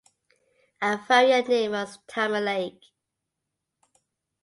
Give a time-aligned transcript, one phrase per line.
[0.81, 2.81] A variant name was "Tama Lake".